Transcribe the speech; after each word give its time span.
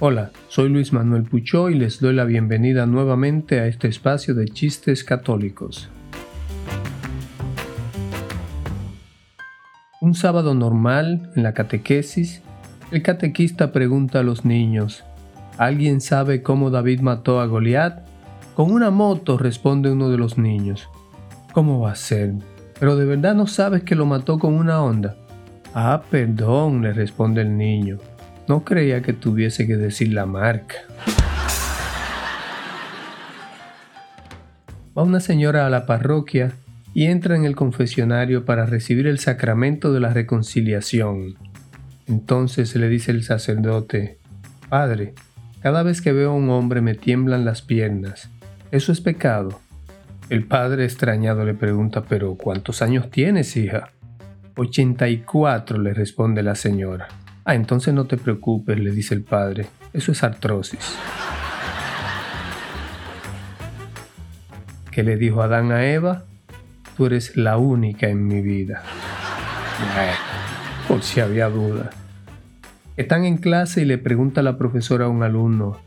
Hola, 0.00 0.30
soy 0.46 0.68
Luis 0.68 0.92
Manuel 0.92 1.24
Puchó 1.24 1.70
y 1.70 1.74
les 1.74 1.98
doy 1.98 2.14
la 2.14 2.22
bienvenida 2.22 2.86
nuevamente 2.86 3.58
a 3.58 3.66
este 3.66 3.88
espacio 3.88 4.32
de 4.32 4.44
chistes 4.44 5.02
católicos. 5.02 5.90
Un 10.00 10.14
sábado 10.14 10.54
normal, 10.54 11.32
en 11.34 11.42
la 11.42 11.52
catequesis, 11.52 12.42
el 12.92 13.02
catequista 13.02 13.72
pregunta 13.72 14.20
a 14.20 14.22
los 14.22 14.44
niños, 14.44 15.02
¿alguien 15.56 16.00
sabe 16.00 16.44
cómo 16.44 16.70
David 16.70 17.00
mató 17.00 17.40
a 17.40 17.46
Goliat? 17.46 18.06
Con 18.54 18.70
una 18.70 18.92
moto, 18.92 19.36
responde 19.36 19.90
uno 19.90 20.10
de 20.10 20.18
los 20.18 20.38
niños. 20.38 20.88
¿Cómo 21.52 21.80
va 21.80 21.90
a 21.90 21.96
ser? 21.96 22.34
Pero 22.78 22.94
de 22.94 23.04
verdad 23.04 23.34
no 23.34 23.48
sabes 23.48 23.82
que 23.82 23.96
lo 23.96 24.06
mató 24.06 24.38
con 24.38 24.54
una 24.54 24.80
onda. 24.80 25.16
Ah, 25.74 26.02
perdón, 26.08 26.82
le 26.82 26.92
responde 26.92 27.40
el 27.40 27.56
niño. 27.56 27.98
No 28.48 28.64
creía 28.64 29.02
que 29.02 29.12
tuviese 29.12 29.66
que 29.66 29.76
decir 29.76 30.12
la 30.14 30.24
marca. 30.24 30.76
Va 34.96 35.02
una 35.02 35.20
señora 35.20 35.66
a 35.66 35.70
la 35.70 35.84
parroquia 35.84 36.52
y 36.94 37.04
entra 37.04 37.36
en 37.36 37.44
el 37.44 37.54
confesionario 37.54 38.46
para 38.46 38.64
recibir 38.64 39.06
el 39.06 39.18
sacramento 39.18 39.92
de 39.92 40.00
la 40.00 40.14
reconciliación. 40.14 41.36
Entonces 42.06 42.74
le 42.74 42.88
dice 42.88 43.10
el 43.10 43.22
sacerdote, 43.22 44.18
Padre, 44.70 45.14
cada 45.60 45.82
vez 45.82 46.00
que 46.00 46.12
veo 46.12 46.30
a 46.30 46.34
un 46.34 46.48
hombre 46.48 46.80
me 46.80 46.94
tiemblan 46.94 47.44
las 47.44 47.60
piernas. 47.60 48.30
¿Eso 48.70 48.92
es 48.92 49.02
pecado? 49.02 49.60
El 50.30 50.44
padre 50.44 50.84
extrañado 50.84 51.44
le 51.44 51.52
pregunta, 51.52 52.04
pero 52.08 52.34
¿cuántos 52.34 52.80
años 52.80 53.10
tienes, 53.10 53.56
hija? 53.58 53.90
84, 54.56 55.78
le 55.78 55.92
responde 55.92 56.42
la 56.42 56.54
señora. 56.54 57.08
Ah, 57.50 57.54
entonces 57.54 57.94
no 57.94 58.04
te 58.04 58.18
preocupes, 58.18 58.78
le 58.78 58.90
dice 58.90 59.14
el 59.14 59.22
padre. 59.22 59.68
Eso 59.94 60.12
es 60.12 60.22
artrosis. 60.22 60.98
¿Qué 64.90 65.02
le 65.02 65.16
dijo 65.16 65.40
Adán 65.40 65.72
a 65.72 65.86
Eva? 65.86 66.24
Tú 66.94 67.06
eres 67.06 67.38
la 67.38 67.56
única 67.56 68.06
en 68.06 68.26
mi 68.26 68.42
vida. 68.42 68.82
por 70.86 71.02
si 71.02 71.20
había 71.20 71.48
duda. 71.48 71.88
Están 72.98 73.24
en 73.24 73.38
clase 73.38 73.80
y 73.80 73.86
le 73.86 73.96
pregunta 73.96 74.42
la 74.42 74.58
profesora 74.58 75.06
a 75.06 75.08
un 75.08 75.22
alumno, 75.22 75.78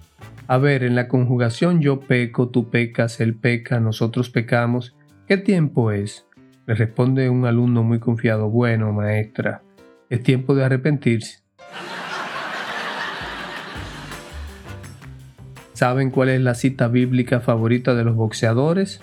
a 0.47 0.57
ver, 0.57 0.81
en 0.81 0.95
la 0.95 1.07
conjugación 1.07 1.79
yo 1.79 1.99
peco, 1.99 2.49
tú 2.49 2.71
pecas, 2.71 3.21
él 3.21 3.35
peca, 3.35 3.79
nosotros 3.79 4.31
pecamos, 4.31 4.95
¿qué 5.27 5.37
tiempo 5.37 5.91
es? 5.91 6.25
Le 6.65 6.73
responde 6.73 7.29
un 7.29 7.45
alumno 7.45 7.83
muy 7.83 7.99
confiado, 7.99 8.49
bueno, 8.49 8.91
maestra, 8.93 9.61
es 10.09 10.23
tiempo 10.23 10.55
de 10.55 10.65
arrepentirse. 10.65 11.41
¿Saben 15.81 16.11
cuál 16.11 16.29
es 16.29 16.39
la 16.39 16.53
cita 16.53 16.87
bíblica 16.89 17.39
favorita 17.39 17.95
de 17.95 18.03
los 18.03 18.15
boxeadores? 18.15 19.01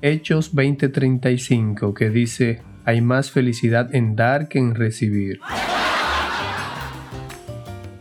Hechos 0.00 0.54
20:35, 0.54 1.92
que 1.92 2.08
dice, 2.08 2.62
hay 2.84 3.00
más 3.00 3.32
felicidad 3.32 3.92
en 3.92 4.14
dar 4.14 4.46
que 4.46 4.60
en 4.60 4.76
recibir. 4.76 5.40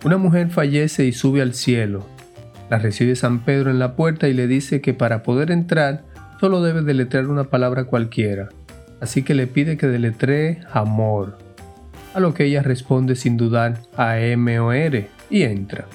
Una 0.06 0.18
mujer 0.18 0.52
fallece 0.52 1.06
y 1.06 1.12
sube 1.12 1.42
al 1.42 1.56
cielo. 1.56 2.06
La 2.70 2.78
recibe 2.78 3.16
San 3.16 3.40
Pedro 3.40 3.72
en 3.72 3.80
la 3.80 3.96
puerta 3.96 4.28
y 4.28 4.34
le 4.34 4.46
dice 4.46 4.80
que 4.80 4.94
para 4.94 5.24
poder 5.24 5.50
entrar 5.50 6.04
solo 6.40 6.62
debe 6.62 6.84
deletrear 6.84 7.26
una 7.26 7.46
palabra 7.46 7.86
cualquiera. 7.86 8.50
Así 9.02 9.24
que 9.24 9.34
le 9.34 9.48
pide 9.48 9.76
que 9.76 9.88
deletree 9.88 10.60
amor. 10.72 11.40
A 12.14 12.20
lo 12.20 12.36
que 12.36 12.44
ella 12.44 12.62
responde 12.62 13.16
sin 13.16 13.38
dudar 13.38 13.80
a 13.98 14.20
M 14.20 14.60
o 14.60 14.72
R 14.72 15.08
y 15.32 15.42
entra. 15.42 15.88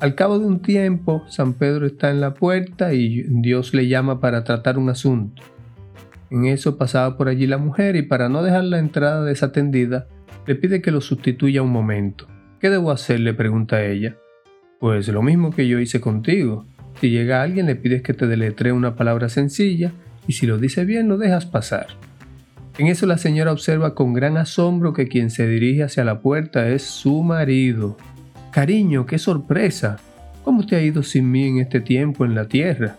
Al 0.00 0.14
cabo 0.14 0.38
de 0.38 0.46
un 0.46 0.60
tiempo, 0.60 1.24
San 1.28 1.54
Pedro 1.54 1.86
está 1.86 2.10
en 2.10 2.20
la 2.20 2.34
puerta 2.34 2.92
y 2.92 3.22
Dios 3.28 3.72
le 3.74 3.88
llama 3.88 4.20
para 4.20 4.44
tratar 4.44 4.76
un 4.76 4.90
asunto. 4.90 5.42
En 6.30 6.46
eso 6.46 6.76
pasaba 6.76 7.16
por 7.16 7.28
allí 7.28 7.46
la 7.46 7.58
mujer 7.58 7.96
y 7.96 8.02
para 8.02 8.28
no 8.28 8.42
dejar 8.42 8.64
la 8.64 8.78
entrada 8.78 9.24
desatendida, 9.24 10.08
le 10.46 10.56
pide 10.56 10.82
que 10.82 10.90
lo 10.90 11.00
sustituya 11.00 11.62
un 11.62 11.70
momento. 11.70 12.26
¿Qué 12.60 12.70
debo 12.70 12.90
hacer? 12.90 13.20
le 13.20 13.34
pregunta 13.34 13.84
ella. 13.84 14.16
Pues 14.80 15.08
lo 15.08 15.22
mismo 15.22 15.52
que 15.52 15.68
yo 15.68 15.78
hice 15.78 16.00
contigo. 16.00 16.66
Si 17.00 17.10
llega 17.10 17.42
alguien 17.42 17.66
le 17.66 17.76
pides 17.76 18.02
que 18.02 18.14
te 18.14 18.26
deletree 18.26 18.72
una 18.72 18.96
palabra 18.96 19.28
sencilla 19.28 19.92
y 20.26 20.32
si 20.32 20.46
lo 20.46 20.58
dice 20.58 20.84
bien 20.84 21.08
lo 21.08 21.18
dejas 21.18 21.46
pasar. 21.46 21.86
En 22.78 22.88
eso 22.88 23.06
la 23.06 23.18
señora 23.18 23.52
observa 23.52 23.94
con 23.94 24.12
gran 24.12 24.36
asombro 24.36 24.92
que 24.92 25.06
quien 25.06 25.30
se 25.30 25.46
dirige 25.46 25.84
hacia 25.84 26.04
la 26.04 26.20
puerta 26.20 26.68
es 26.68 26.82
su 26.82 27.22
marido. 27.22 27.96
Cariño, 28.54 29.04
qué 29.04 29.18
sorpresa. 29.18 29.96
¿Cómo 30.44 30.64
te 30.64 30.76
ha 30.76 30.80
ido 30.80 31.02
sin 31.02 31.28
mí 31.28 31.48
en 31.48 31.58
este 31.58 31.80
tiempo 31.80 32.24
en 32.24 32.36
la 32.36 32.46
tierra? 32.46 32.94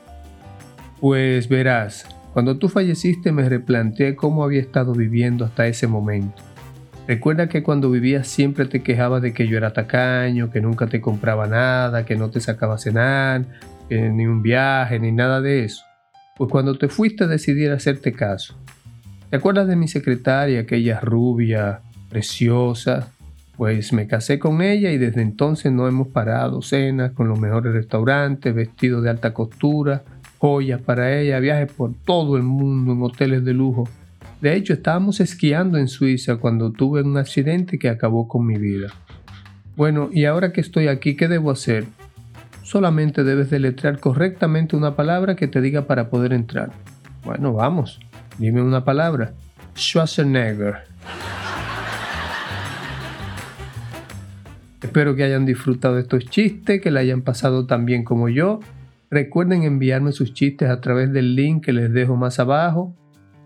Pues 1.00 1.48
verás, 1.48 2.06
cuando 2.34 2.58
tú 2.58 2.68
falleciste 2.68 3.32
me 3.32 3.48
replanteé 3.48 4.18
cómo 4.18 4.44
había 4.44 4.60
estado 4.60 4.92
viviendo 4.92 5.46
hasta 5.46 5.66
ese 5.66 5.88
momento. 5.88 6.44
Recuerda 7.08 7.48
que 7.48 7.64
cuando 7.64 7.90
vivías 7.90 8.28
siempre 8.28 8.66
te 8.66 8.84
quejabas 8.84 9.22
de 9.22 9.32
que 9.32 9.48
yo 9.48 9.56
era 9.56 9.72
tacaño, 9.72 10.52
que 10.52 10.60
nunca 10.60 10.88
te 10.88 11.00
compraba 11.00 11.48
nada, 11.48 12.06
que 12.06 12.18
no 12.18 12.30
te 12.30 12.42
sacaba 12.42 12.76
a 12.76 12.78
cenar, 12.78 13.46
ni 13.90 14.28
un 14.28 14.42
viaje, 14.42 15.00
ni 15.00 15.14
nada 15.14 15.40
de 15.40 15.64
eso. 15.64 15.86
Pues 16.36 16.52
cuando 16.52 16.78
te 16.78 16.90
fuiste 16.90 17.28
decidí 17.28 17.66
hacerte 17.68 18.12
caso. 18.12 18.60
¿Te 19.30 19.38
acuerdas 19.38 19.70
de 19.70 19.78
mi 19.78 19.88
secretaria, 19.88 20.60
aquella 20.60 21.00
rubia, 21.00 21.80
preciosa, 22.10 23.14
pues 23.58 23.94
me 23.94 24.08
casé 24.08 24.38
con 24.38 24.62
ella 24.62 24.92
y 24.92 24.98
desde 24.98 25.22
entonces 25.22 25.72
no 25.72 25.88
hemos 25.88 26.10
parado 26.10 26.62
cenas 26.62 27.12
con 27.12 27.28
los 27.30 27.40
mejores 27.40 27.74
restaurantes, 27.74 28.54
vestidos 28.54 29.04
de 29.04 29.10
alta 29.10 29.34
costura, 29.34 30.04
joyas 30.40 30.82
para 30.82 31.18
ella, 31.18 31.40
viajes 31.40 31.72
por 31.72 31.94
todo 32.06 32.38
el 32.38 32.44
mundo 32.44 32.92
en 32.92 33.02
hoteles 33.02 33.46
de 33.46 33.54
lujo. 33.54 33.88
De 34.42 34.56
hecho, 34.56 34.74
estábamos 34.74 35.22
esquiando 35.22 35.78
en 35.78 35.88
Suiza 35.88 36.36
cuando 36.36 36.72
tuve 36.72 37.02
un 37.02 37.18
accidente 37.18 37.80
que 37.80 37.90
acabó 37.90 38.28
con 38.28 38.46
mi 38.46 38.58
vida. 38.58 38.90
Bueno, 39.76 40.10
y 40.12 40.26
ahora 40.26 40.52
que 40.52 40.62
estoy 40.62 40.88
aquí, 40.88 41.16
¿qué 41.16 41.28
debo 41.28 41.52
hacer? 41.52 41.86
Solamente 42.64 43.24
debes 43.24 43.50
deletrear 43.50 44.00
correctamente 44.00 44.76
una 44.76 44.96
palabra 44.96 45.36
que 45.36 45.48
te 45.48 45.62
diga 45.62 45.84
para 45.84 46.10
poder 46.10 46.34
entrar. 46.34 46.72
Bueno, 47.24 47.54
vamos, 47.54 48.00
dime 48.38 48.62
una 48.62 48.84
palabra. 48.84 49.34
Schwarzenegger. 49.76 50.95
Espero 54.86 55.16
que 55.16 55.24
hayan 55.24 55.48
disfrutado 55.48 55.98
estos 55.98 56.26
chistes, 56.26 56.80
que 56.80 56.92
la 56.92 57.00
hayan 57.00 57.24
pasado 57.24 57.66
tan 57.66 57.86
bien 57.86 58.04
como 58.04 58.30
yo. 58.30 58.60
Recuerden 59.10 59.64
enviarme 59.64 60.12
sus 60.12 60.36
chistes 60.36 60.70
a 60.70 60.80
través 60.80 61.12
del 61.12 61.36
link 61.36 61.66
que 61.66 61.74
les 61.74 61.92
dejo 61.92 62.16
más 62.16 62.40
abajo 62.40 62.96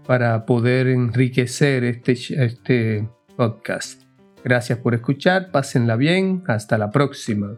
para 0.06 0.46
poder 0.46 0.88
enriquecer 0.88 1.86
este, 1.86 2.12
este 2.12 3.08
podcast. 3.38 4.04
Gracias 4.44 4.80
por 4.80 4.96
escuchar, 4.96 5.50
pásenla 5.50 5.96
bien, 5.96 6.44
hasta 6.46 6.78
la 6.78 6.92
próxima. 6.92 7.58